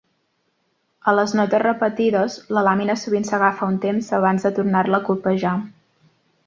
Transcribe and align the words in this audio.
A 1.11 1.13
les 1.17 1.33
notes 1.39 1.61
repetides, 1.65 2.39
la 2.57 2.65
làmina 2.69 2.97
sovint 3.03 3.29
s'agafa 3.31 3.71
un 3.75 3.79
temps 3.87 4.13
abans 4.21 4.49
de 4.49 4.55
tornar-la 4.61 5.05
a 5.05 5.09
colpejar. 5.11 5.57